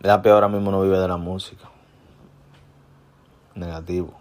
Lapi 0.00 0.28
ahora 0.28 0.48
mismo 0.48 0.70
no 0.70 0.82
vive 0.82 0.98
de 0.98 1.08
la 1.08 1.16
música. 1.16 1.68
Negativo. 3.54 4.14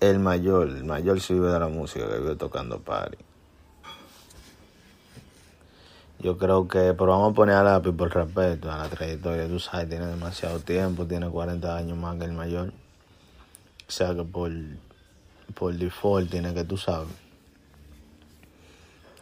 El 0.00 0.18
mayor, 0.18 0.68
el 0.68 0.84
mayor 0.84 1.20
sí 1.20 1.34
vive 1.34 1.48
de 1.48 1.60
la 1.60 1.68
música, 1.68 2.08
que 2.08 2.18
vive 2.18 2.36
tocando 2.36 2.80
party. 2.80 3.18
Yo 6.18 6.38
creo 6.38 6.66
que, 6.66 6.94
pero 6.94 7.06
vamos 7.06 7.32
a 7.32 7.34
poner 7.34 7.56
a 7.56 7.62
Lapi 7.62 7.92
por 7.92 8.12
respeto 8.12 8.72
a 8.72 8.78
la 8.78 8.88
trayectoria. 8.88 9.46
Tú 9.46 9.60
sabes, 9.60 9.88
tiene 9.88 10.06
demasiado 10.06 10.60
tiempo, 10.60 11.06
tiene 11.06 11.28
40 11.28 11.76
años 11.76 11.98
más 11.98 12.16
que 12.16 12.24
el 12.24 12.32
mayor. 12.32 12.72
O 13.88 13.92
sea 13.92 14.14
que 14.14 14.24
por, 14.24 14.50
por 15.54 15.74
default 15.74 16.30
tiene 16.30 16.54
que, 16.54 16.64
tú 16.64 16.78
sabes. 16.78 17.25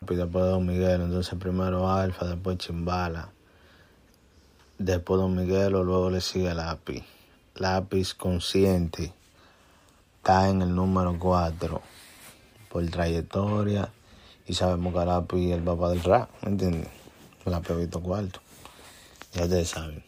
Después 0.00 0.30
Don 0.30 0.66
Miguel, 0.66 1.00
entonces 1.02 1.38
primero 1.38 1.90
Alfa, 1.90 2.26
después 2.26 2.58
Chimbala, 2.58 3.30
después 4.78 5.20
Don 5.20 5.34
Miguelo, 5.34 5.84
luego 5.84 6.10
le 6.10 6.20
sigue 6.20 6.54
Lápiz. 6.54 7.04
Lápiz 7.56 8.14
consciente 8.14 9.12
está 10.16 10.48
en 10.48 10.62
el 10.62 10.74
número 10.74 11.16
4 11.18 11.82
por 12.68 12.86
trayectoria 12.90 13.90
y 14.46 14.54
sabemos 14.54 14.92
que 14.94 15.04
Lápiz 15.04 15.50
es 15.50 15.58
el 15.58 15.62
papá 15.62 15.90
del 15.90 16.02
rap, 16.02 16.30
¿me 16.42 16.50
entiendes? 16.50 16.88
Lápiz 17.44 17.74
visto 17.74 18.00
cuarto, 18.00 18.40
ya 19.32 19.44
ustedes 19.44 19.68
saben. 19.68 20.04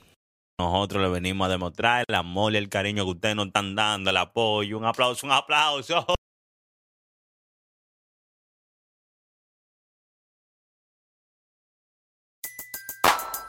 Nosotros 0.59 1.03
le 1.03 1.11
venimos 1.11 1.47
a 1.47 1.51
demostrar 1.51 2.05
el 2.09 2.15
amor 2.15 2.55
y 2.55 2.57
el 2.57 2.71
cariño 2.71 3.05
que 3.05 3.11
ustedes 3.11 3.37
nos 3.37 3.49
están 3.49 3.75
dando, 3.75 4.09
el 4.09 4.17
apoyo. 4.17 4.79
Un 4.79 4.87
aplauso, 4.87 5.27
un 5.27 5.33
aplauso. 5.33 6.07